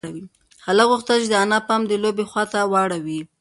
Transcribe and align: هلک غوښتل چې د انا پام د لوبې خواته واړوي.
هلک 0.65 0.87
غوښتل 0.91 1.17
چې 1.23 1.29
د 1.31 1.35
انا 1.43 1.59
پام 1.67 1.81
د 1.87 1.91
لوبې 2.03 2.25
خواته 2.31 2.59
واړوي. 2.71 3.19